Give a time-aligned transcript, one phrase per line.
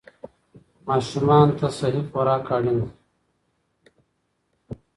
[0.87, 2.89] ماشومان ته صحي خوراک اړین دی.